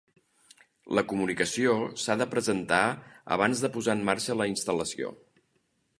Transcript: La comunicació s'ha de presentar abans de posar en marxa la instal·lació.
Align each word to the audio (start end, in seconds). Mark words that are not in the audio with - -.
La 0.99 1.03
comunicació 1.11 1.75
s'ha 2.05 2.17
de 2.23 2.27
presentar 2.33 2.81
abans 3.39 3.65
de 3.67 3.73
posar 3.77 3.99
en 3.99 4.05
marxa 4.11 4.39
la 4.43 4.49
instal·lació. 4.57 5.13